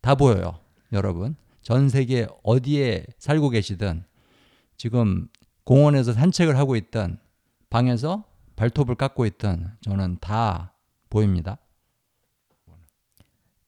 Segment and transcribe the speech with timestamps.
[0.00, 0.60] 다 보여요.
[0.92, 1.36] 여러분.
[1.62, 4.04] 전 세계 어디에 살고 계시든
[4.76, 5.28] 지금
[5.64, 7.18] 공원에서 산책을 하고 있든
[7.70, 8.24] 방에서
[8.54, 10.74] 발톱을 깎고 있든 저는 다
[11.10, 11.58] 보입니다.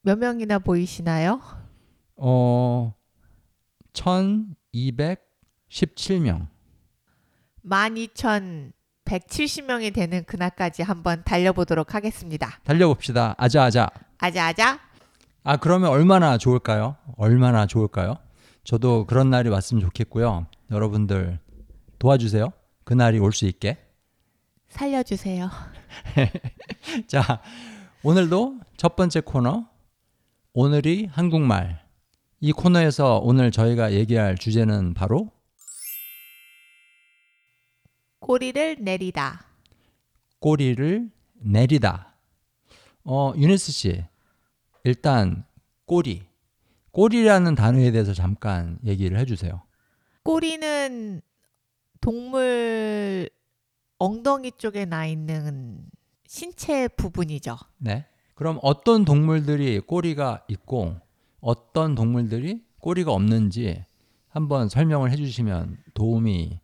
[0.02, 1.40] 몇 명이나 보이시나요?
[2.16, 2.95] 어,
[5.70, 6.48] 1217명.
[7.65, 12.59] 12,170명이 되는 그날까지 한번 달려보도록 하겠습니다.
[12.65, 13.34] 달려봅시다.
[13.38, 13.88] 아자아자.
[14.18, 14.80] 아자아자.
[15.45, 16.96] 아, 그러면 얼마나 좋을까요?
[17.16, 18.16] 얼마나 좋을까요?
[18.65, 20.46] 저도 그런 날이 왔으면 좋겠고요.
[20.70, 21.38] 여러분들
[21.98, 22.52] 도와주세요.
[22.84, 23.78] 그 날이 올 수 있게.
[24.68, 25.50] 살려주세요.
[27.09, 27.40] 자,
[28.02, 29.66] 오늘도 첫 번째 코너,
[30.52, 31.82] 오늘이 한국말.
[32.40, 35.30] 이 코너에서 오늘 저희가 얘기할 주제는 바로
[38.29, 39.46] 꼬리를 내리다.
[40.40, 42.12] 꼬리를 내리다.
[43.04, 44.04] 어, 유니스 씨.
[44.84, 45.46] 일단
[45.87, 46.26] 꼬리.
[46.90, 49.62] 꼬리라는 단어에 대해서 잠깐 얘기를 해 주세요.
[50.24, 51.23] 꼬리는
[52.02, 53.30] 동물
[53.96, 55.87] 엉덩이 쪽에 나 있는
[56.26, 57.56] 신체 부분이죠.
[57.79, 58.04] 네.
[58.34, 60.96] 그럼 어떤 동물들이 꼬리가 있고
[61.40, 63.87] 어떤 동물들이 꼬리가 없는지
[64.28, 66.60] 한번 설명을 해 주시면 도움이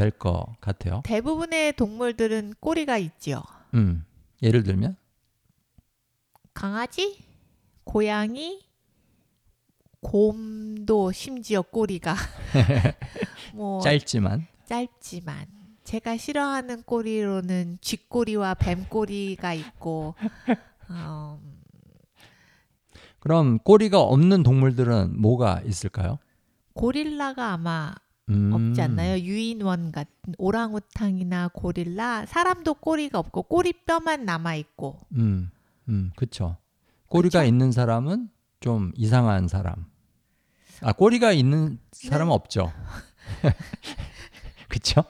[0.00, 1.02] 될 것 같아요.
[1.04, 3.42] 대부분의 동물들은 꼬리가 있지요.
[3.74, 4.04] 음.
[4.42, 4.96] 예를 들면
[6.54, 7.18] 강아지,
[7.84, 8.62] 고양이,
[10.00, 12.16] 곰도 심지어 꼬리가
[13.54, 15.46] 뭐 짧지만 짧지만
[15.84, 20.14] 제가 싫어하는 꼬리로는 쥐꼬리와 뱀꼬리가 있고
[20.88, 21.38] 어,
[23.20, 26.18] 그럼 꼬리가 없는 동물들은 뭐가 있을까요?
[26.72, 27.94] 고릴라가 아마
[28.30, 28.52] 음.
[28.52, 29.18] 없지 않나요?
[29.18, 35.50] 유인원 같은 오랑우탕이나 고릴라 사람도 꼬리가 없고 꼬리뼈만 남아 있고 음.
[35.88, 36.56] 음, 그쵸.
[37.08, 37.48] 꼬리가 그쵸?
[37.48, 38.30] 있는 사람은
[38.60, 39.86] 좀 이상한 사람.
[40.82, 42.72] 아, 꼬리가 있는 사람은 없죠.
[44.68, 45.02] 그쵸?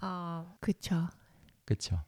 [0.00, 1.08] 어, 그쵸.
[1.64, 1.98] 그쵸.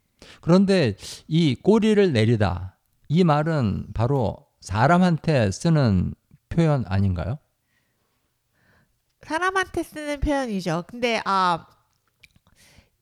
[0.41, 2.78] 그런데 이 꼬리를 내리다.
[3.09, 6.14] 이 말은 바로 사람한테 쓰는
[6.48, 7.38] 표현 아닌가요?
[9.22, 10.84] 사람한테 쓰는 표현이죠.
[10.86, 11.66] 근데 아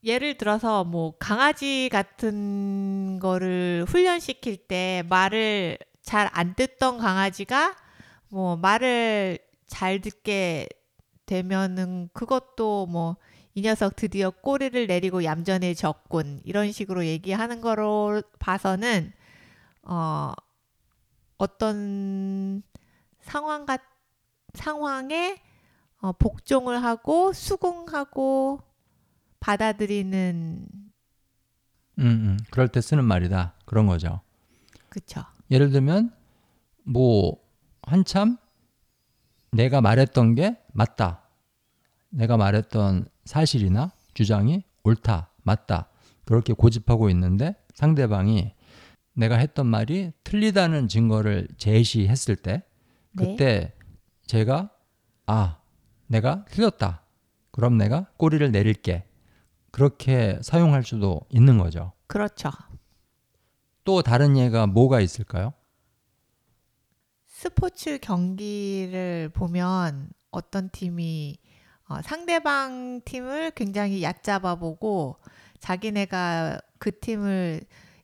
[0.05, 7.77] 예를 들어서 뭐 강아지 같은 거를 훈련시킬 때 말을 잘 안 듣던 강아지가
[8.28, 10.69] 뭐 말을 잘 듣게
[11.27, 13.17] 되면은 그것도 뭐
[13.59, 19.12] 이 녀석 드디어 꼬리를 내리고 얌전해졌군 이런 식으로 얘기하는 거로 봐서는
[19.83, 20.33] 어
[21.39, 22.62] 어떤
[23.21, 23.83] 상황 같
[24.55, 25.43] 상황에
[26.00, 28.60] 어, 복종을 하고 수긍하고
[29.41, 30.66] 받아들이는
[31.98, 32.38] 음, 음.
[32.50, 33.54] 그럴 때 쓰는 말이다.
[33.64, 34.20] 그런 거죠.
[34.88, 35.22] 그쵸.
[35.50, 36.12] 예를 들면
[36.84, 37.38] 뭐
[37.82, 38.36] 한참
[39.50, 41.22] 내가 말했던 게 맞다.
[42.10, 45.88] 내가 말했던 사실이나 주장이 옳다, 맞다.
[46.25, 48.54] 그렇게 고집하고 있는데 상대방이
[49.15, 52.62] 내가 했던 말이 틀리다는 증거를 제시했을 때
[53.12, 53.26] 네.
[53.26, 53.75] 그때
[54.26, 54.70] 제가
[55.26, 55.58] 아,
[56.09, 57.05] 내가 틀렸다.
[57.53, 59.05] 그럼 내가 꼬리를 내릴게.
[59.71, 61.93] 그렇게 사용할 수도 있는 거죠.
[62.07, 62.51] 그렇죠.
[63.85, 65.53] 또 다른 예가 뭐가 있을까요?
[67.27, 71.39] 스포츠 경기를 보면 어떤 팀이
[71.89, 75.16] 어, 상대방 팀을 굉장히 얕잡아 보고
[75.61, 77.63] 자기네가 그 팀을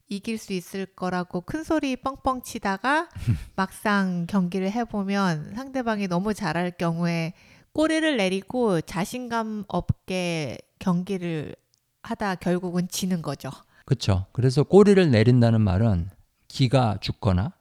[0.09, 3.09] 이길 수 있을 거라고 큰 소리 뻥뻥 치다가
[3.57, 7.35] 막상 경기를 해보면 상대방이 너무 잘할 경우에
[7.75, 11.57] 꼬리를 내리고 자신감 없게 경기를
[12.03, 13.51] 하다 결국은 지는 거죠.
[13.85, 14.27] 그렇죠.
[14.33, 16.09] 그래서 꼬리를 내린다는 말은
[16.47, 17.53] 기가 죽거나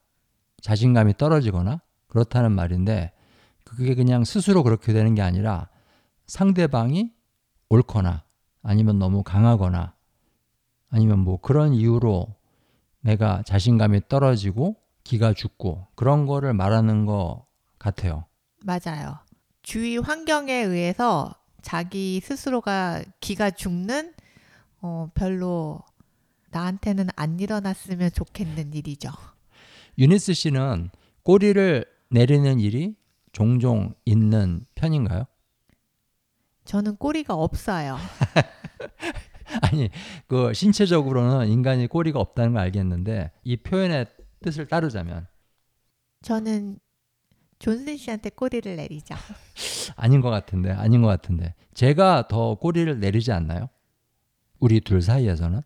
[0.61, 3.11] 자신감이 떨어지거나 그렇다는 말인데
[3.65, 5.67] 그게 그냥 스스로 그렇게 되는 게 아니라
[6.27, 7.11] 상대방이
[7.69, 8.23] 옳거나
[8.61, 9.95] 아니면 너무 강하거나
[10.91, 12.27] 아니면 뭐 그런 이유로
[13.01, 17.47] 내가 자신감이 떨어지고 기가 죽고 그런 거를 말하는 것
[17.79, 18.25] 같아요.
[18.63, 19.22] 맞아요.
[19.63, 24.13] 주위 환경에 의해서 자기 스스로가 기가 죽는
[24.81, 25.81] 어, 별로
[26.51, 29.09] 나한테는 안 일어났으면 좋겠는 일이죠.
[29.97, 30.89] 유니스 씨는
[31.23, 32.95] 꼬리를 내리는 일이
[33.31, 35.25] 종종 있는 편인가요?
[36.65, 37.97] 저는 꼬리가 없어요.
[39.61, 39.89] 아니
[40.27, 44.07] 그 신체적으로는 인간이 꼬리가 없다는 걸 알겠는데 이 표현의
[44.41, 45.27] 뜻을 따르자면
[46.21, 46.79] 저는
[47.63, 49.15] 존슨 씨한테 꼬리를 내리죠.
[49.95, 53.69] 아닌 것 같은데 아닌 것 같은데 제가 더 꼬리를 내리지 않나요?
[54.59, 55.61] 우리 둘 사이에서는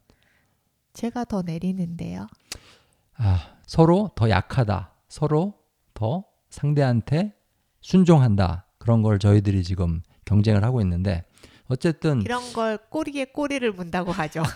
[0.93, 2.27] 제가 더 내리는데요.
[3.15, 5.55] 아, 서로 더 약하다 서로
[5.95, 7.33] 더 상대한테
[7.81, 11.23] 순종한다 그런 걸 저희들이 지금 경쟁을 하고 있는데
[11.67, 14.43] 어쨌든 이런 걸 꼬리에 꼬리를 문다고 하죠.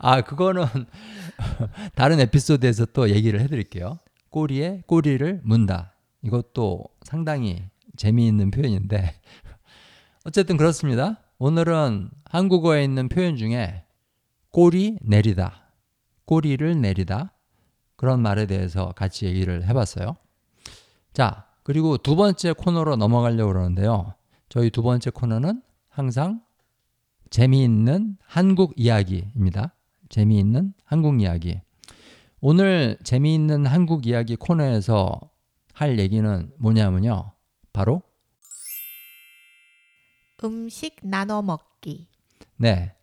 [0.00, 0.64] 아 그거는
[1.94, 4.00] 다른 에피소드에서 또 얘기를 해 드릴게요.
[4.34, 5.94] 꼬리에 꼬리를 문다.
[6.22, 9.14] 이것도 상당히 재미있는 표현인데
[10.26, 11.20] 어쨌든 그렇습니다.
[11.38, 13.84] 오늘은 한국어에 있는 표현 중에
[14.50, 15.70] 꼬리 내리다,
[16.24, 17.32] 꼬리를 내리다
[17.94, 20.16] 그런 말에 대해서 같이 얘기를 해봤어요.
[21.12, 24.14] 자 그리고 두 번째 코너로 넘어가려고 그러는데요.
[24.48, 26.42] 저희 두 번째 코너는 항상
[27.30, 29.76] 재미있는 한국 이야기입니다.
[30.08, 31.60] 재미있는 한국 이야기.
[32.46, 35.18] 오늘 재미있는 한국 이야기 코너에서
[35.72, 37.32] 할 얘기는 뭐냐면요.
[37.72, 38.02] 바로
[40.44, 42.06] 음식 나눠 먹기.
[42.58, 42.94] 네.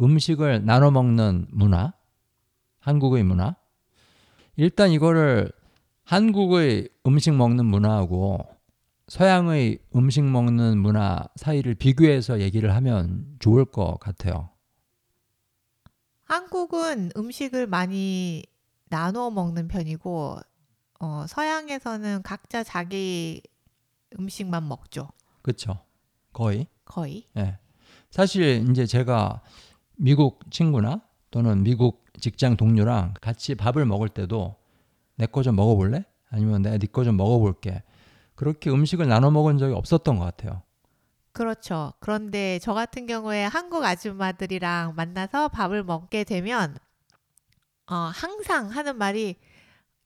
[0.00, 1.92] 음식을 나눠 먹는 문화.
[2.78, 3.56] 한국의 문화.
[4.56, 5.52] 일단 이거를
[6.04, 8.38] 한국의 음식 먹는 문화하고
[9.08, 14.48] 서양의 음식 먹는 문화 사이를 비교해서 얘기를 하면 좋을 것 같아요.
[16.24, 18.42] 한국은 음식을 많이
[18.88, 20.38] 나눠 먹는 편이고
[21.00, 23.42] 어, 서양에서는 각자 자기
[24.18, 25.08] 음식만 먹죠.
[25.42, 25.80] 그렇죠?
[26.32, 26.66] 거의.
[26.84, 27.26] 거의.
[27.36, 27.58] 예.
[28.10, 29.42] 사실 이제 제가
[29.96, 34.56] 미국 친구나 또는 미국 직장 동료랑 같이 밥을 먹을 때도
[35.16, 36.04] 내 거 좀 먹어볼래?
[36.30, 37.82] 아니면 내가 네 거 좀 먹어볼게.
[38.34, 40.62] 그렇게 음식을 나눠 먹은 적이 없었던 것 같아요.
[41.32, 41.92] 그렇죠.
[42.00, 46.76] 그런데 저 같은 경우에 한국 아줌마들이랑 만나서 밥을 먹게 되면
[47.88, 49.36] 어, 항상 하는 말이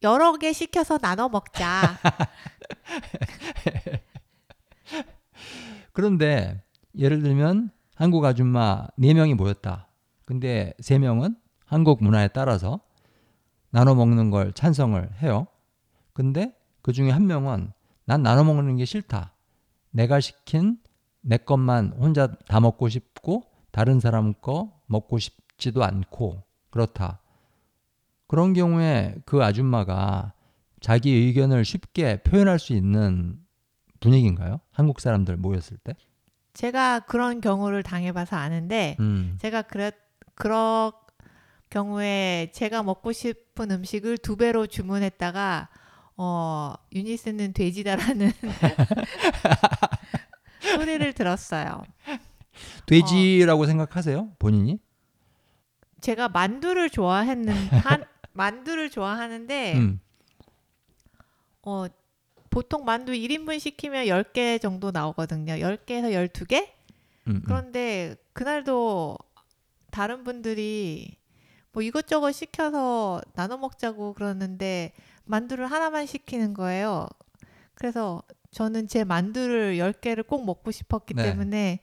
[0.02, 1.98] 여러 개 시켜서 나눠 먹자.
[5.92, 6.62] 그런데
[6.96, 9.88] 예를 들면 한국 아줌마 4명이 모였다.
[10.24, 12.80] 근데 3명은 한국 문화에 따라서
[13.70, 15.46] 나눠 먹는 걸 찬성을 해요.
[16.12, 17.72] 근데 그 중에 한 명은
[18.04, 19.34] 난 나눠 먹는 게 싫다.
[19.90, 20.78] 내가 시킨
[21.20, 27.20] 내 것만 혼자 다 먹고 싶고 다른 사람 거 먹고 싶지도 않고 그렇다.
[28.30, 30.34] 그런 경우에 그 아줌마가
[30.80, 33.40] 자기 의견을 쉽게 표현할 수 있는
[33.98, 34.60] 분위기인가요?
[34.70, 35.96] 한국 사람들 모였을 때?
[36.54, 39.36] 제가 그런 경우를 당해봐서 아는데 음.
[39.40, 39.96] 제가 그랬
[40.36, 40.92] 그런
[41.70, 45.68] 경우에 제가 먹고 싶은 음식을 두 배로 주문했다가
[46.16, 48.30] 어 유니스는 돼지다라는
[50.76, 51.82] 소리를 들었어요.
[52.86, 54.28] 돼지라고 생각하세요?
[54.38, 54.78] 본인이?
[56.00, 60.00] 제가 만두를 좋아했는 한 만두를 좋아하는데 음.
[61.62, 61.86] 어
[62.50, 65.54] 보통 만두 1인분 시키면 10개 정도 나오거든요.
[65.54, 66.68] 10개에서 12개?
[67.28, 67.42] 음, 음.
[67.44, 69.16] 그런데 그날도
[69.90, 71.16] 다른 분들이
[71.72, 74.92] 뭐 이것저것 시켜서 나눠 먹자고 그러는데
[75.24, 77.06] 만두를 하나만 시키는 거예요.
[77.74, 81.22] 그래서 저는 제 만두를 10개를 꼭 먹고 싶었기 네.
[81.22, 81.80] 때문에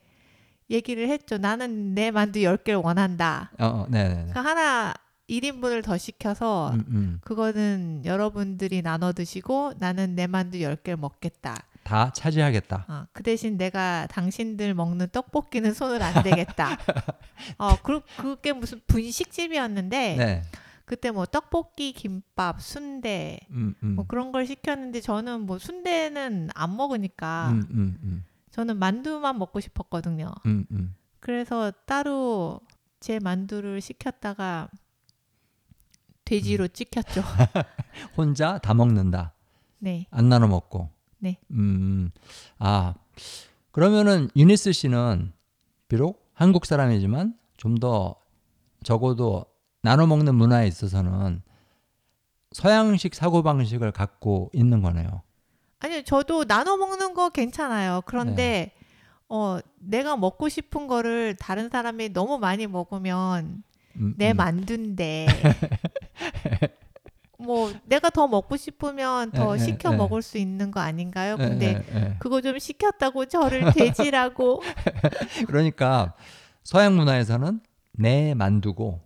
[0.69, 1.37] 얘기를 했죠.
[1.37, 3.51] 나는 내 만두 10개를 원한다.
[3.57, 4.31] 어, 어, 네네 네.
[4.33, 4.93] 그 하나
[5.29, 7.19] 1인분을 더 시켜서 음, 음.
[7.23, 11.55] 그거는 여러분들이 나눠 드시고 나는 내 만두 10개를 먹겠다.
[11.83, 12.85] 다 차지하겠다.
[12.87, 16.77] 어, 그 대신 내가 당신들 먹는 떡볶이는 손을 안 대겠다.
[17.57, 20.41] 어, 그, 그게 무슨 분식집이었는데 네.
[20.85, 23.95] 그때 뭐 떡볶이, 김밥, 순대 음, 음.
[23.95, 28.25] 뭐 그런 걸 시켰는데 저는 뭐 순대는 안 먹으니까 음, 음, 음.
[28.51, 30.31] 저는 만두만 먹고 싶었거든요.
[31.19, 32.59] 그래서 따로
[32.99, 34.69] 제 만두를 시켰다가
[36.27, 37.21] 돼지로 찍혔죠.
[38.17, 39.33] 혼자 다 먹는다.
[39.79, 40.05] 네.
[40.11, 40.89] 안 나눠 먹고.
[41.19, 41.37] 네.
[41.51, 42.11] 음.
[42.59, 42.93] 아.
[43.71, 45.33] 그러면은 유니스 씨는
[45.87, 48.15] 비록 한국 사람이지만 좀 더
[48.83, 49.45] 적어도
[49.81, 51.41] 나눠 먹는 문화에 있어서는
[52.51, 55.21] 서양식 사고 방식을 갖고 있는 거네요.
[55.79, 58.01] 아니요, 저도 나눠 먹는 거 괜찮아요.
[58.05, 58.71] 그런데
[59.29, 63.63] 어, 내가 먹고 싶은 거를 다른 사람이 너무 많이 먹으면
[63.97, 64.37] 음, 내 음.
[64.37, 65.27] 만두인데
[67.39, 69.95] 뭐 내가 더 먹고 싶으면 더 예, 예, 시켜 예.
[69.95, 71.37] 먹을 수 있는 거 아닌가요?
[71.37, 74.61] 근데 예, 예, 그거 좀 시켰다고 저를 돼지라고
[75.39, 75.45] 예.
[75.45, 76.13] 그러니까
[76.63, 77.61] 서양 문화에서는
[77.93, 79.01] 내 만두고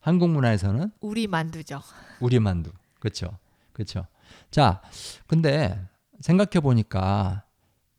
[0.00, 1.80] 한국 문화에서는 우리 만두죠.
[2.20, 2.70] 우리 만두.
[2.98, 3.38] 그렇죠.
[3.72, 4.06] 그렇죠.
[4.50, 4.80] 자,
[5.26, 5.78] 근데
[6.20, 7.44] 생각해 보니까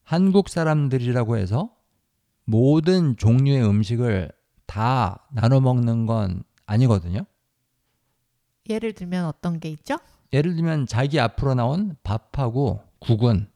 [0.03, 1.69] 한국 사람들이라고 해서
[2.45, 4.31] 모든 종류의 음식을
[4.65, 7.25] 다 나눠 먹는 건 아니거든요.
[8.69, 9.97] 예를 들면 어떤 게 있죠?
[10.33, 13.49] 예를 들면 자기 앞으로 나온 밥하고 국은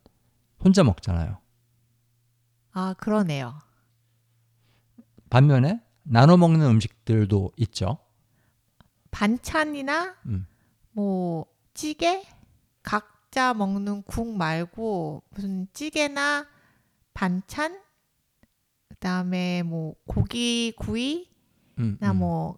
[0.64, 1.38] 혼자 먹잖아요.
[2.72, 3.60] 아 그러네요.
[5.30, 7.98] 반면에 나눠 먹는 음식들도 있죠.
[9.12, 10.48] 반찬이나 음.
[10.92, 12.24] 뭐 찌개
[12.84, 16.48] 각자 먹는 국 말고 무슨 찌개나
[17.14, 17.82] 반찬
[18.90, 21.26] 그다음에 뭐 고기 구이나
[21.80, 22.58] 음, 음, 뭐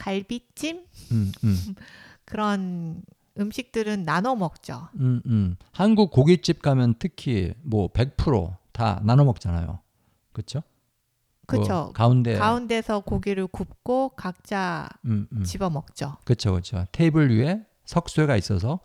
[0.00, 1.74] 갈비찜 음, 음,
[2.24, 3.02] 그런
[3.38, 4.88] 음식들은 나눠 먹죠.
[4.94, 5.56] 음, 음.
[5.72, 9.78] 한국 고깃집 가면 특히 뭐 100%다 나눠 먹잖아요.
[10.32, 10.62] 그렇죠?
[11.46, 11.92] 그렇죠.
[11.94, 15.42] 가운데 가운데서 고기를 굽고 각자 음, 음.
[15.42, 16.16] 집어 먹죠.
[16.24, 16.86] 그렇죠, 그렇죠.
[16.92, 18.80] 테이블 위에 석쇠가 있어서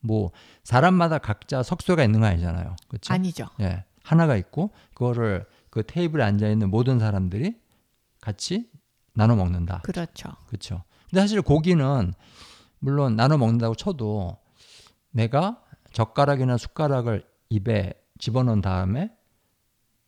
[0.00, 0.30] 뭐
[0.62, 2.76] 사람마다 각자 석쇠가 있는 거 아니잖아요.
[2.88, 3.12] 그렇죠?
[3.12, 3.48] 아니죠.
[3.60, 7.56] 예, 하나가 있고 그거를 그 테이블에 앉아 있는 모든 사람들이
[8.20, 8.70] 같이
[9.14, 9.80] 나눠 먹는다.
[9.82, 10.30] 그렇죠.
[10.46, 10.82] 그렇죠.
[11.08, 12.12] 근데 사실 고기는
[12.78, 14.36] 물론 나눠 먹는다고 쳐도
[15.10, 19.10] 내가 젓가락이나 숟가락을 입에 집어넣은 다음에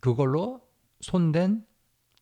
[0.00, 0.60] 그걸로
[1.00, 1.64] 손댄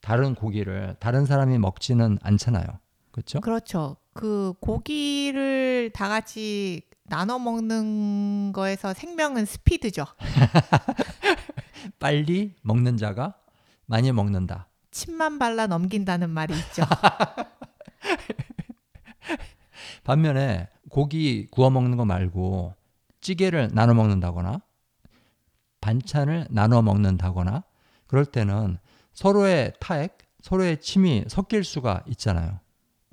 [0.00, 2.66] 다른 고기를 다른 사람이 먹지는 않잖아요.
[3.10, 3.40] 그렇죠?
[3.40, 3.96] 그렇죠.
[4.12, 10.04] 그 고기를 다 같이 나눠 먹는 거에서 생명은 스피드죠.
[11.98, 13.34] 빨리 먹는 자가
[13.86, 14.68] 많이 먹는다.
[14.94, 16.84] 침만 발라 넘긴다는 말이 있죠.
[20.04, 22.74] 반면에 고기 구워 먹는 거 말고
[23.20, 24.62] 찌개를 나눠 먹는다거나
[25.80, 27.64] 반찬을 나눠 먹는다거나
[28.06, 28.78] 그럴 때는
[29.12, 32.60] 서로의 타액, 서로의 침이 섞일 수가 있잖아요.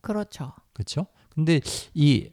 [0.04, 0.54] 그렇죠.
[0.74, 1.08] 그렇죠?
[1.34, 1.62] 근데
[1.96, 2.30] 이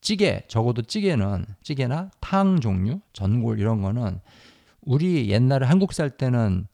[0.00, 4.20] 찌개, 적어도 찌개는 찌개나 탕 종류, 전골 이런 거는
[4.80, 6.68] 우리 옛날에 한국 살 때는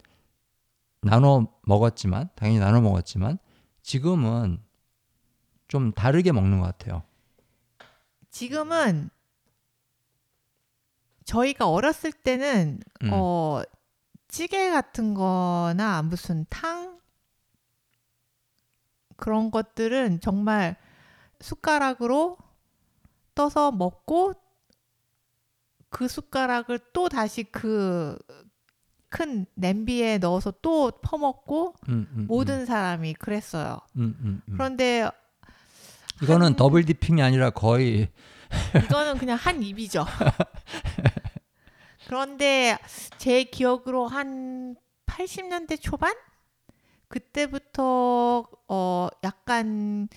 [1.02, 3.38] 나눠 먹었지만 당연히 나눠 먹었지만
[3.82, 4.62] 지금은
[5.68, 7.02] 좀 다르게 먹는 것 같아요.
[8.30, 9.10] 지금은
[11.24, 13.10] 저희가 어렸을 때는 음.
[13.12, 13.62] 어
[14.28, 17.00] 찌개 같은 거나 무슨 탕
[19.16, 20.76] 그런 것들은 정말
[21.40, 22.36] 숟가락으로
[23.34, 24.34] 떠서 먹고
[25.88, 28.18] 그 숟가락을 또 다시 그
[29.08, 33.78] 큰 냄비에 넣어서 또 퍼먹고 음, 음, 모든 사람이 그랬어요.
[33.96, 34.54] 음, 음, 음.
[34.54, 35.08] 그런데
[36.22, 38.08] 이거는 한- 더블 디핑이 아니라 거의
[38.84, 40.06] 이거는 그냥 한 입이죠.
[42.06, 42.78] 그런데
[43.18, 46.14] 제 기억으로 한 80년대 초반
[47.08, 50.08] 그때부터 어 약간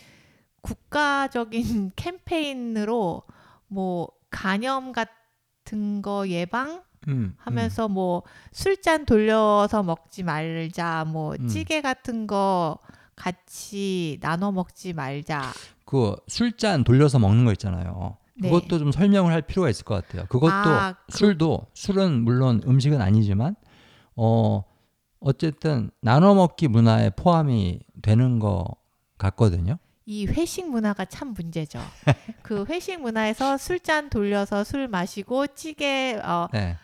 [0.62, 3.24] 국가적인 캠페인으로
[3.68, 11.48] 뭐 간염 같은 거 예방 음, 하면서 뭐 술잔 돌려서 먹지 말자 뭐 음.
[11.48, 12.78] 찌개 같은 거
[13.16, 15.52] 같이 나눠 먹지 말자
[15.86, 18.18] 그 술잔 돌려서 먹는 거 있잖아요.
[18.36, 18.50] 네.
[18.50, 20.26] 그것도 좀 설명을 할 필요가 있을 것 같아요.
[20.30, 23.56] 그것도 아, 그- 술도 술은 물론 음식은 아니지만
[24.16, 24.64] 어
[25.20, 28.66] 어쨌든 나눠 먹기 문화에 포함이 되는 거
[29.18, 29.78] 같거든요.
[30.06, 31.80] 이 회식 문화가 참 문제죠.
[32.42, 36.78] 그 회식 문화에서 술잔 돌려서 술 마시고 찌개 어, 네.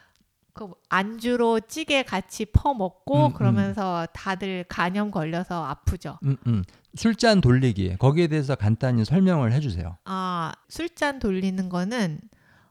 [0.56, 6.18] 그 안주로 찌개 같이 퍼 먹고 음, 그러면서 다들 간염 걸려서 아프죠.
[6.24, 6.64] 음, 음.
[6.96, 9.98] 술잔 돌리기 거기에 대해서 간단히 설명을 해주세요.
[10.06, 12.22] 아 술잔 돌리는 거는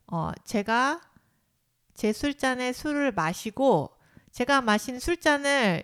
[0.06, 1.02] 어 제가
[1.92, 3.90] 제 술잔에 술을 마시고
[4.32, 5.82] 제가 마신 술잔을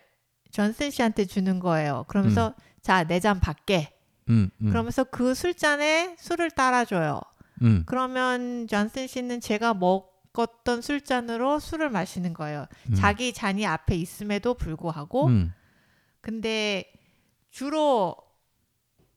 [0.51, 2.07] 전슨 씨한테 주는 거예요.
[2.09, 3.93] 그러면서 자내 잔 받게.
[4.31, 7.21] 음, 음, 그러면서 그 술잔에 술을 따라줘요.
[7.61, 12.67] 음, 그러면 존슨 씨는 제가 먹 었던 술잔으로 술을 마시는 거예요.
[12.91, 15.27] 음, 자기 잔이 앞에 있음에도 불구하고.
[15.27, 15.53] 음,
[16.21, 16.85] 근데
[17.51, 18.17] 주로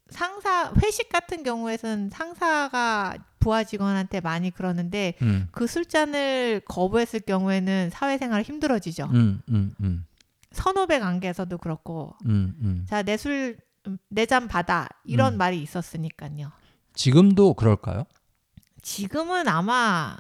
[0.10, 8.42] 상사 회식 같은 경우에는 상사가 부하 직원한테 많이 그러는데 음, 그 술잔을 거부했을 경우에는 사회생활
[8.44, 9.06] 힘들어지죠.
[9.14, 10.06] 음, 음, 음,
[10.52, 12.16] 선후배 관계에서도 그렇고.
[12.88, 13.58] 자 내 술
[14.10, 15.38] 내 잔 받아 이런 음.
[15.38, 16.52] 말이 있었으니까요.
[16.94, 18.06] 지금도 그럴까요?
[18.82, 20.16] 지금은 아마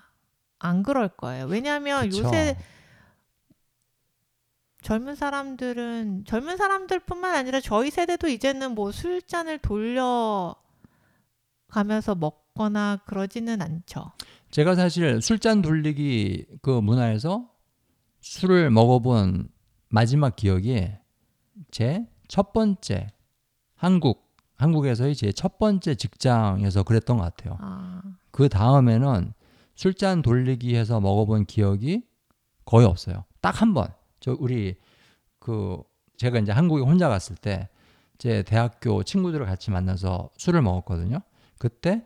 [0.64, 1.46] 안 그럴 거예요.
[1.46, 2.24] 왜냐하면 그쵸.
[2.24, 2.58] 요새
[4.82, 10.56] 젊은 사람들은 젊은 사람들뿐만 아니라 저희 세대도 이제는 뭐 술잔을 돌려
[11.68, 14.12] 가면서 먹 먹거나 그러지는 않죠.
[14.52, 17.50] 제가 사실 술잔 돌리기 그 문화에서
[18.22, 19.50] 술을 먹어본
[19.90, 20.88] 마지막 기억이
[21.72, 23.08] 제 첫 번째
[23.76, 27.58] 한국 한국에서의 제 첫 번째 직장에서 그랬던 것 같아요.
[27.60, 28.02] 아,
[28.32, 29.34] 그 다음에는
[29.76, 32.04] 술잔 돌리기 해서 먹어본 기억이
[32.66, 33.26] 거의 없어요.
[33.42, 33.88] 딱 한 번.
[34.20, 34.76] 저 우리
[35.40, 35.82] 그
[36.18, 37.70] 제가 이제 한국에 혼자 갔을 때
[38.20, 41.20] 제 대학교 친구들을 같이 만나서 술을 먹었거든요.
[41.58, 42.06] 그때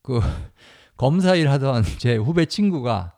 [0.00, 0.20] 그
[0.96, 3.14] 검사 일하던 제 후배 친구가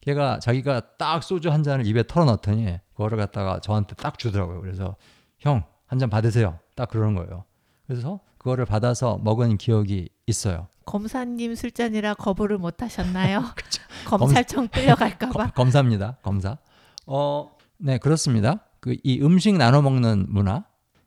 [0.00, 4.60] 걔가 자기가 딱 소주 한 잔을 입에 털어넣더니 그거를 갖다가 저한테 딱 주더라고요.
[4.60, 4.96] 그래서
[5.38, 6.58] 형 한 잔 받으세요.
[6.76, 7.44] 딱 그러는 거예요.
[7.86, 10.68] 그래서 그거를 받아서 먹은 기억이 있어요.
[10.86, 13.42] 검사님 술잔이라 거부를 못 하셨나요?
[14.06, 15.32] 검찰청 끌려갈까봐.
[15.32, 16.18] 검- 검사입니다.
[16.22, 16.58] 검사.
[17.06, 18.64] 어, 네 그렇습니다.
[18.80, 20.64] 그 이 음식 나눠 먹는 문화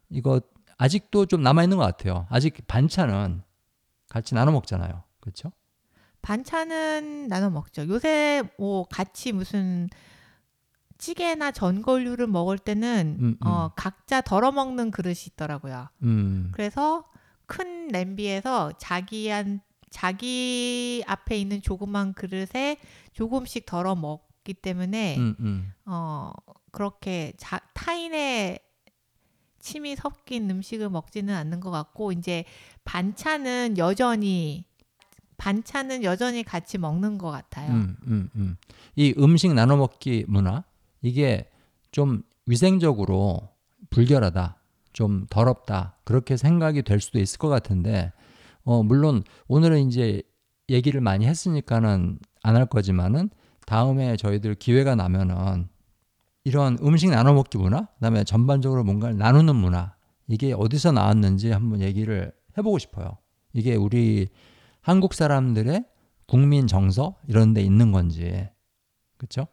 [0.09, 0.41] 이거
[0.77, 2.25] 아직도 좀 남아 있는 것 같아요.
[2.29, 3.41] 아직 반찬은
[4.09, 5.03] 같이 나눠 먹잖아요.
[5.19, 5.51] 그렇죠?
[6.21, 7.87] 반찬은 나눠 먹죠.
[7.87, 9.89] 요새 뭐 같이 무슨
[10.97, 13.47] 찌개나 전골류를 먹을 때는 음, 음.
[13.47, 15.87] 어, 각자 덜어 먹는 그릇이 있더라고요.
[16.03, 17.05] 음, 그래서
[17.45, 19.61] 큰 냄비에서 자기한
[19.97, 22.77] 자기 앞에 있는 조그만 그릇에
[23.13, 26.31] 조금씩 덜어 먹기 때문에 음, 음, 어
[26.71, 28.59] 그렇게 자, 타인의
[29.57, 32.45] 침이 섞인 음식을 먹지는 않는 것 같고 이제
[32.85, 34.65] 반찬은 여전히
[35.37, 37.71] 반찬은 여전히 같이 먹는 것 같아요.
[37.71, 38.57] 음, 음, 음.
[38.95, 40.63] 이 음식 나눠 먹기 문화
[41.01, 41.49] 이게
[41.89, 43.49] 좀 위생적으로
[43.89, 44.57] 불결하다,
[44.93, 48.11] 좀 더럽다 그렇게 생각이 될 수도 있을 것 같은데
[48.67, 50.21] 어, 물론 오늘은 이제
[50.69, 53.29] 얘기를 많이 했으니까는 안 할 거지만은
[53.65, 55.69] 다음에 저희들 기회가 나면은
[56.43, 59.95] 이런 음식 나눠 먹기 문화, 그다음에 전반적으로 뭔가를 나누는 문화
[60.27, 63.17] 이게 어디서 나왔는지 한번 얘기를 해보고 싶어요.
[63.53, 64.27] 이게 우리
[64.81, 65.85] 한국 사람들의
[66.25, 68.49] 국민 정서 이런 데 있는 건지
[69.17, 69.47] 그렇죠?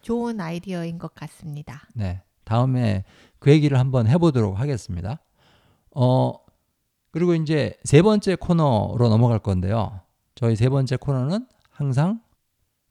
[0.00, 1.82] 좋은 아이디어인 것 같습니다.
[1.94, 2.22] 네.
[2.42, 3.04] 다음에
[3.38, 5.20] 그 얘기를 한번 해보도록 하겠습니다.
[5.94, 6.34] 어,
[7.10, 10.00] 그리고 이제 세 번째 코너로 넘어갈 건데요.
[10.34, 12.22] 저희 세 번째 코너는 항상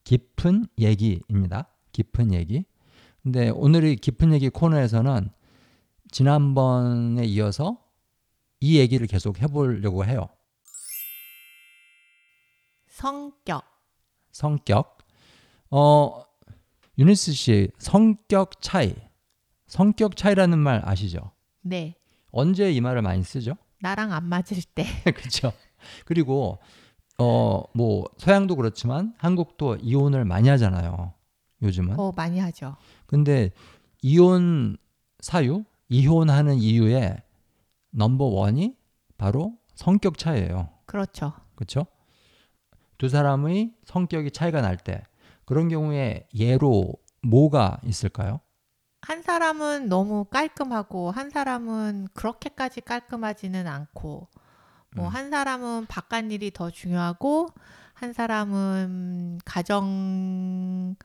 [0.04, 1.68] 깊은 얘기입니다.
[1.92, 2.66] 깊은 얘기.
[3.22, 5.30] 근데 오늘의 깊은 얘기 코너에서는
[6.12, 7.84] 지난번에 이어서
[8.60, 10.30] 이 얘기를 계속 해보려고 해요.
[12.88, 13.64] 성격.
[14.32, 14.98] 성격.
[15.70, 16.24] 어,
[16.98, 18.96] 유니스 씨, 성격 차이.
[19.68, 21.32] 성격 차이라는 말 아시죠?
[21.62, 21.96] 네.
[22.32, 23.56] 언제 이 말을 많이 쓰죠?
[23.82, 24.86] 나랑 안 맞을 때.
[25.16, 25.54] 그렇죠.
[26.06, 26.60] 그리고
[27.20, 31.14] 어, 뭐 서양도 그렇지만 한국도 이혼을 많이 하잖아요.
[31.62, 32.00] 요즘은.
[32.00, 32.76] 어, 많이 하죠.
[33.08, 33.52] 근데
[34.02, 34.78] 이혼
[35.20, 37.18] 사유, 이혼하는 이유의
[37.92, 38.76] 넘버 원이
[39.18, 40.70] 바로 성격 차이예요.
[40.86, 41.34] 그렇죠.
[41.56, 41.88] 그렇죠?
[42.98, 45.04] 두 사람의 성격이 차이가 날 때
[45.46, 48.40] 그런 경우에 예로 뭐가 있을까요?
[49.08, 54.28] 한 사람은 너무 깔끔하고 한 사람은 그렇게까지 깔끔하지는 않고
[54.98, 55.08] 뭐 음.
[55.08, 57.48] 한 사람은 바깥 일이 더 중요하고
[57.94, 60.98] 한 사람은 가정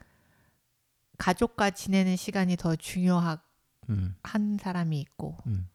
[1.17, 3.38] 가족과 지내는 시간이 더 중요한
[3.88, 4.17] 음,
[4.61, 5.69] 사람이 있고 음.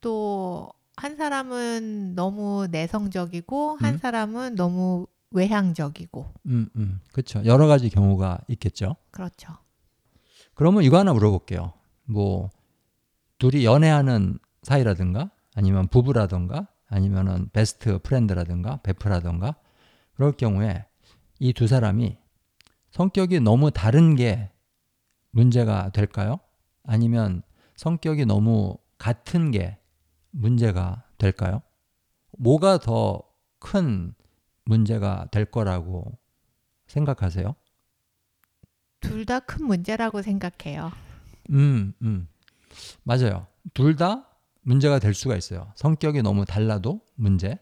[0.00, 3.98] 또한 사람은 너무 내성적이고 한 음.
[3.98, 7.00] 사람은 너무 외향적이고 음, 음.
[7.10, 7.44] 그렇죠.
[7.44, 8.94] 여러 가지 경우가 있겠죠.
[9.10, 9.56] 그렇죠.
[10.62, 11.72] 그러면 이거 하나 물어볼게요.
[12.04, 12.48] 뭐
[13.38, 19.56] 둘이 연애하는 사이라든가 아니면 부부라든가 아니면은 베스트 프렌드라든가 베프라든가
[20.14, 20.86] 그럴 경우에
[21.40, 22.16] 이 두 사람이
[22.92, 24.52] 성격이 너무 다른 게
[25.32, 26.38] 문제가 될까요?
[26.84, 27.42] 아니면
[27.74, 29.78] 성격이 너무 같은 게
[30.30, 31.60] 문제가 될까요?
[32.38, 33.24] 뭐가 더
[33.58, 34.14] 큰
[34.64, 36.16] 문제가 될 거라고
[36.86, 37.56] 생각하세요?
[39.02, 40.90] 둘 다 큰 문제라고 생각해요.
[41.50, 42.28] 음, 음.
[43.02, 43.46] 맞아요.
[43.74, 44.26] 둘 다
[44.62, 45.72] 문제가 될 수가 있어요.
[45.76, 47.58] 성격이 너무 달라도 문제,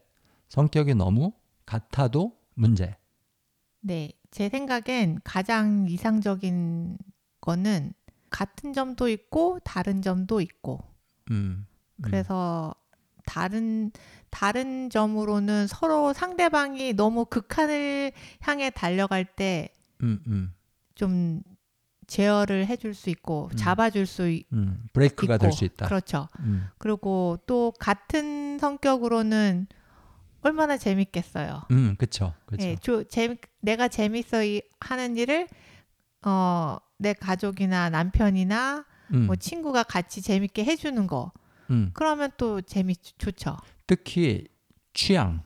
[0.49, 1.33] 성격이 너무
[1.65, 2.95] 같아도 문제.
[3.81, 6.97] 네, 제 생각엔 가장 이상적인
[7.41, 7.93] 거는
[8.29, 10.79] 같은 점도 있고 다른 점도 있고
[11.31, 11.65] 음,
[11.97, 12.01] 음.
[12.01, 12.73] 그래서
[13.25, 13.91] 다른
[14.29, 19.69] 다른 점으로는 서로 상대방이 너무 극한을 향해 달려갈 때
[20.03, 20.53] 음, 음,
[20.95, 21.41] 좀
[22.07, 23.55] 제어를 해줄 수 있고 음.
[23.55, 24.83] 잡아줄 수 있- 음.
[24.93, 25.85] 브레이크가 있고 될수 있다.
[25.87, 26.27] 그렇죠.
[26.39, 29.67] 음, 그리고 또 같은 성격으로는
[30.41, 31.63] 얼마나 재밌겠어요.
[31.71, 32.65] 음, 그렇죠, 그렇죠.
[32.67, 35.47] 예, 조, 재미, 내가 재밌어 이- 하는 일을
[36.23, 41.31] 어, 내 가족이나 남편이나 음, 뭐 친구가 같이 재밌게 해주는 거
[41.69, 41.91] 음.
[41.93, 43.57] 그러면 또 재미 좋죠.
[43.87, 44.47] 특히
[44.93, 45.43] 취향,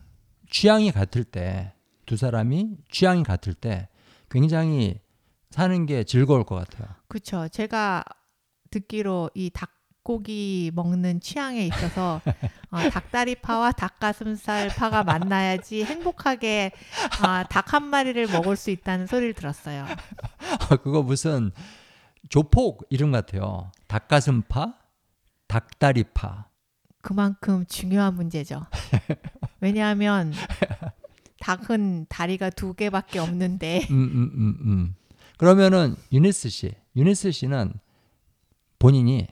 [0.50, 1.74] 취향이 같을 때
[2.06, 3.90] 두 사람이 취향이 같을 때
[4.30, 5.00] 굉장히
[5.56, 6.86] 사는 게 즐거울 것 같아요.
[7.08, 7.48] 그렇죠.
[7.48, 8.04] 제가
[8.72, 12.20] 듣기로 이 닭고기 먹는 취향에 있어서
[12.72, 16.74] 어, 닭다리파와 닭가슴살 파가 만나야지 행복하게
[17.22, 19.86] 아, 닭한 마리를 먹을 수 있다는 소리를 들었어요.
[20.84, 21.52] 그거 무슨
[22.28, 23.72] 조폭 이름 같아요.
[23.88, 24.74] 닭가슴파,
[25.48, 26.50] 닭다리파.
[27.02, 28.66] 그만큼 중요한 문제죠.
[29.62, 30.34] 왜냐하면
[31.40, 34.96] 닭은 다리가 두 개밖에 없는데 음, 음, 음, 음.
[35.38, 37.74] 그러면은 유니스 씨, 유니스 씨는
[38.80, 39.28] 본인이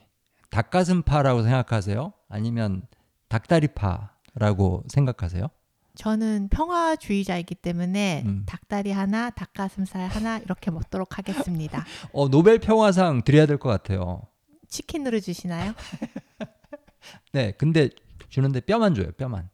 [0.50, 2.12] 닭가슴파라고 생각하세요?
[2.28, 2.82] 아니면
[3.28, 5.48] 닭다리파라고 생각하세요?
[5.96, 8.42] 저는 평화주의자이기 때문에 음.
[8.46, 11.84] 닭다리 하나, 닭가슴살 하나 이렇게 먹도록 하겠습니다.
[12.12, 14.22] 어, 노벨 평화상 드려야 될 것 같아요.
[14.68, 15.72] 치킨으로 주시나요?
[17.32, 17.90] 네, 근데
[18.28, 19.48] 주는데 뼈만 줘요, 뼈만.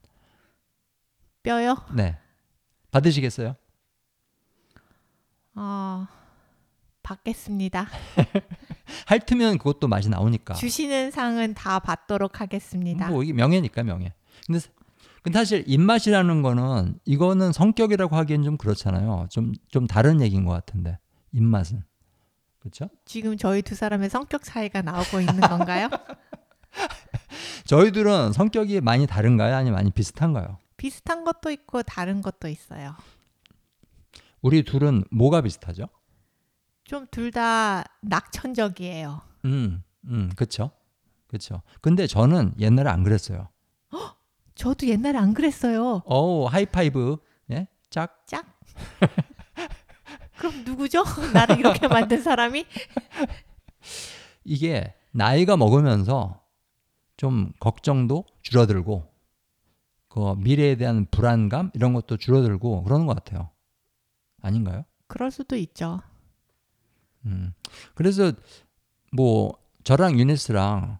[1.42, 1.76] 뼈요?
[1.94, 2.16] 네.
[2.90, 3.54] 받으시겠어요?
[5.56, 6.06] 어,
[7.14, 7.88] 받겠습니다.
[9.06, 10.54] 핥으면 그것도 맛이 나오니까.
[10.54, 13.08] 주시는 상은 다 받도록 하겠습니다.
[13.08, 14.12] 뭐 이게 명예니까 명예.
[14.46, 14.70] 근데, 사-
[15.22, 19.26] 근데 사실 입맛이라는 거는 이거는 성격이라고 하기엔 좀 그렇잖아요.
[19.30, 20.98] 좀 좀 다른 얘기인 것 같은데
[21.32, 21.82] 입맛은
[22.60, 22.88] 그렇죠?
[23.04, 25.88] 지금 저희 두 사람의 성격 차이가 나오고 있는 건가요?
[27.66, 29.54] 저희들은 성격이 많이 다른가요?
[29.56, 30.58] 아니면 많이 비슷한가요?
[30.76, 32.94] 비슷한 것도 있고 다른 것도 있어요.
[34.42, 35.86] 우리 둘은 뭐가 비슷하죠?
[36.90, 39.20] 좀 둘 다 낙천적이에요.
[39.44, 40.72] 음, 음, 그렇죠,
[41.28, 41.62] 그렇죠.
[41.80, 43.48] 근데 저는 옛날에 안 그랬어요.
[44.56, 46.02] 저도 옛날에 안 그랬어요.
[46.04, 47.18] 어, 하이파이브,
[47.52, 48.26] 예, 짝.
[48.26, 48.44] 짝.
[50.36, 51.04] 그럼 누구죠?
[51.32, 52.66] 나를 이렇게 만든 사람이?
[54.44, 56.42] 이게 나이가 먹으면서
[57.16, 59.08] 좀 걱정도 줄어들고
[60.08, 63.50] 그 미래에 대한 불안감 이런 것도 줄어들고 그러는 것 같아요.
[64.42, 64.84] 아닌가요?
[65.06, 66.00] 그럴 수도 있죠.
[67.26, 67.52] 음.
[67.94, 68.32] 그래서
[69.12, 69.52] 뭐
[69.84, 70.98] 저랑 유니스랑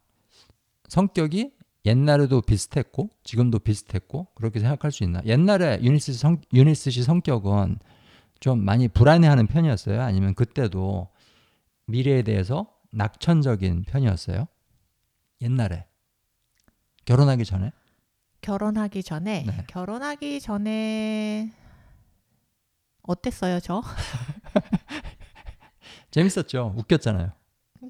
[0.88, 1.52] 성격이
[1.86, 5.22] 옛날에도 비슷했고 지금도 비슷했고 그렇게 생각할 수 있나?
[5.24, 7.78] 옛날에 유니스 성 유니스 씨 성격은
[8.40, 10.02] 좀 많이 불안해하는 편이었어요.
[10.02, 11.08] 아니면 그때도
[11.86, 14.46] 미래에 대해서 낙천적인 편이었어요.
[15.42, 15.86] 옛날에
[17.04, 17.72] 결혼하기 전에
[18.40, 19.64] 결혼하기 전에 네.
[19.68, 21.52] 결혼하기 전에
[23.02, 23.82] 어땠어요, 저?
[26.10, 26.74] 재밌었죠.
[26.76, 27.32] 웃겼잖아요.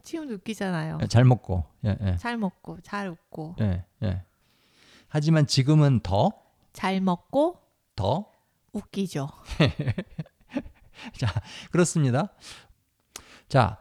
[0.02, 0.98] 지금도 웃기잖아요.
[1.08, 4.24] 잘 먹고 예, 예, 잘 먹고 잘 웃고 예, 예.
[5.08, 6.40] 하지만 지금은 더
[6.72, 7.58] 잘 먹고
[7.96, 8.30] 더
[8.72, 9.28] 웃기죠.
[11.70, 12.28] 그렇습니다.
[13.48, 13.78] 자,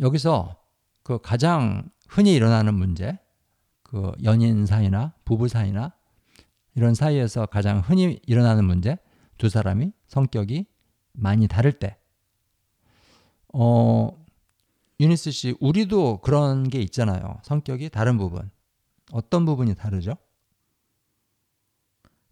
[0.00, 0.56] 여기서
[1.02, 3.18] 그 가장 흔히 일어나는 문제,
[3.82, 5.94] 그 연인 사이나 부부 사이나
[6.74, 8.96] 이런 사이에서 가장 흔히 일어나는 문제,
[9.38, 10.66] 두 사람이 성격이
[11.12, 11.96] 많이 다를 때,
[13.52, 14.08] 어,
[15.00, 17.40] 유니스 씨, 우리도 그런 게 있잖아요.
[17.42, 18.50] 성격이 다른 부분.
[19.10, 20.16] 어떤 부분이 다르죠?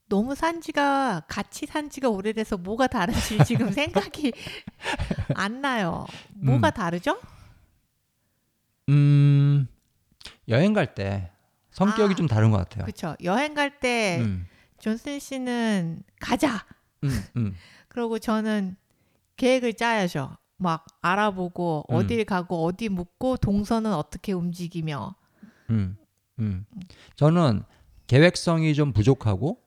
[0.08, 4.32] 너무 산지가 같이 산지가 오래돼서 뭐가 다른지 지금 생각이
[5.34, 6.06] 안 나요.
[6.34, 6.72] 뭐가 음.
[6.72, 7.20] 다르죠?
[8.88, 9.68] 음,
[10.48, 11.30] 여행 갈 때
[11.70, 12.84] 성격이 아, 좀 다른 것 같아요.
[12.84, 13.14] 그렇죠.
[13.22, 14.46] 여행 갈때 음,
[14.80, 16.66] 존슨 씨는 가자.
[17.04, 17.54] 음, 음.
[17.88, 18.76] 그리고 저는
[19.36, 20.36] 계획을 짜야죠.
[20.60, 21.94] 막 알아보고 음.
[21.94, 25.14] 어딜 가고 어디 묵고 동선은 어떻게 움직이며
[25.70, 25.96] 음,
[26.38, 26.66] 음.
[27.16, 27.62] 저는
[28.06, 29.62] 계획성이 좀 부족하고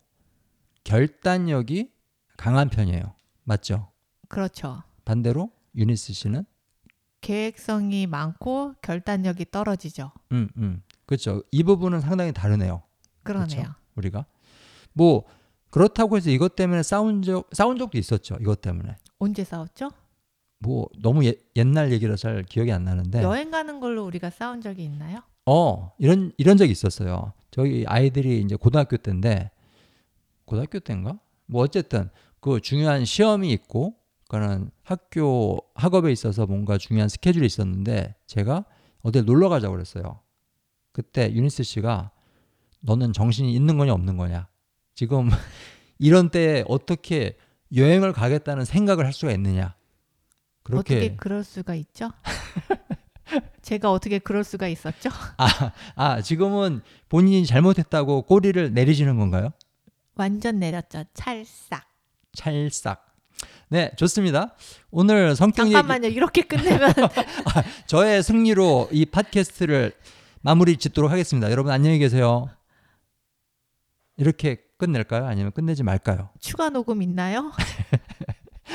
[0.84, 1.92] 결단력이
[2.38, 3.16] 강한 편이에요.
[3.44, 3.92] 맞죠?
[4.28, 4.84] 그렇죠.
[5.04, 6.46] 반대로 유니스 씨는
[7.22, 10.12] 계획성이 많고 결단력이 떨어지죠.
[10.32, 10.84] 음, 음.
[11.08, 11.42] 그렇죠.
[11.52, 12.84] 이 부분은 상당히 다르네요.
[13.24, 13.48] 그러네요.
[13.48, 13.74] 그렇죠.
[13.96, 14.26] 우리가
[14.94, 15.24] 뭐
[15.72, 18.38] 그렇다고 해서 이것 때문에 싸운 적 싸운 적도 있었죠.
[18.42, 19.90] 이것 때문에 언제 싸웠죠?
[20.64, 24.86] 뭐 너무 예- 옛날 얘기라 잘 기억이 안 나는데 여행 가는 걸로 우리가 싸운 적이
[24.86, 25.22] 있나요?
[25.46, 27.34] 어 이런 이런 적이 있었어요.
[27.52, 29.52] 저희 아이들이 이제 고등학교 때인데
[30.46, 31.20] 고등학교 때인가?
[31.46, 33.96] 뭐 어쨌든 그 중요한 시험이 있고
[34.30, 38.64] 그거는 학교 학업에 있어서 뭔가 중요한 스케줄이 있었는데 제가
[39.02, 40.20] 어디 놀러 가자고 그랬어요.
[40.94, 42.12] 그때 유니스 씨가
[42.80, 44.48] 너는 정신이 있는 거냐 없는 거냐?
[44.96, 45.30] 지금
[46.00, 47.38] 이런 때에 어떻게
[47.76, 49.76] 여행을 가겠다는 생각을 할 수가 있느냐?
[50.64, 52.12] 그렇게 어떻게 그럴 수가 있죠?
[53.62, 55.10] 제가 어떻게 그럴 수가 있었죠?
[55.96, 59.50] 아, 지금은 본인이 잘못했다고 꼬리를 내리시는 건가요?
[60.16, 61.04] 완전 내렸죠.
[61.14, 61.84] 찰싹.
[62.34, 63.14] 찰싹.
[63.70, 64.56] 네, 좋습니다.
[64.92, 66.08] 오늘 성격 얘기 잠깐만요.
[66.10, 66.94] 이렇게 끝내면
[67.88, 69.94] 저의 승리로 이 팟캐스트를
[70.42, 71.50] 마무리 짓도록 하겠습니다.
[71.50, 72.50] 여러분 안녕히 계세요.
[74.18, 75.26] 이렇게 끝낼까요?
[75.26, 76.30] 아니면 끝내지 말까요?
[76.40, 77.52] 추가 녹음 있나요?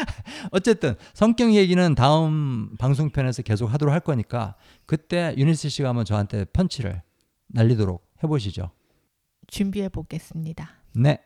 [0.52, 4.54] 어쨌든 성격 얘기는 다음 방송편에서 계속 하도록 할 거니까
[4.86, 7.02] 그때 유니스 씨가 한번 저한테 펀치를
[7.48, 8.70] 날리도록 해보시죠.
[9.46, 10.70] 준비해 보겠습니다.
[10.94, 11.20] 네.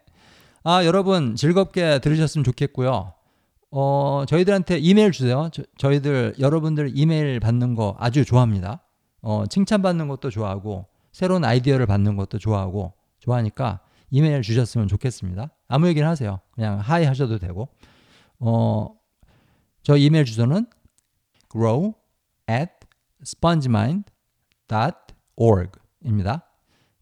[0.65, 3.15] 아, 여러분 즐겁게 들으셨으면 좋겠고요.
[3.73, 5.49] 어, 저희들한테 이메일 주세요.
[5.79, 8.83] 저, 희들 여러분들 이메일 받는 거 아주 좋아합니다.
[9.23, 13.81] 어, 칭찬받는 것도 좋아하고 새로운 아이디어를 받는 것도 좋아하고 좋아하니까
[14.11, 15.51] 이메일 주셨으면 좋겠습니다.
[15.69, 16.41] 아무 얘기나 하세요.
[16.55, 17.69] 그냥 hi 하셔도 되고.
[18.45, 18.89] 어,
[19.85, 20.67] 저 이메일 주소는
[21.51, 21.95] grow
[22.51, 22.73] at
[23.23, 25.71] spongemind.org
[26.05, 26.45] 입니다.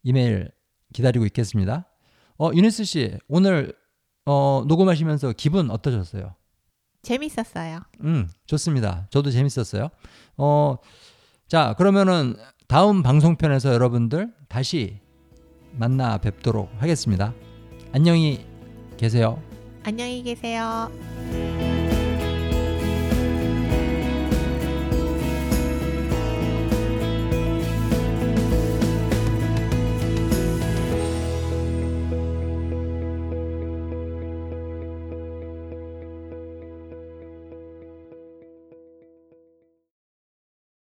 [0.03, 0.50] 이메일
[0.92, 1.87] 기다리고 있겠습니다.
[2.38, 3.74] 어, 유니스 씨, 오늘
[4.26, 6.35] 어, 녹음하시면서 기분 어떠셨어요?
[7.03, 7.81] 재밌었어요.
[8.03, 9.07] 음, 좋습니다.
[9.11, 9.88] 저도 재밌었어요.
[10.37, 10.76] 어,
[11.48, 12.37] 자, 그러면은
[12.68, 15.00] 다음 방송편에서 여러분들 다시
[15.72, 17.33] 만나 뵙도록 하겠습니다.
[17.92, 18.44] 안녕히
[18.98, 19.42] 계세요.
[19.82, 20.90] 안녕히 계세요.